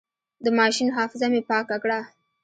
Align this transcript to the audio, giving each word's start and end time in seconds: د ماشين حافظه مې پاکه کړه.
د 0.43 0.45
ماشين 0.57 0.87
حافظه 0.97 1.27
مې 1.33 1.41
پاکه 1.49 1.75
کړه. 1.83 1.99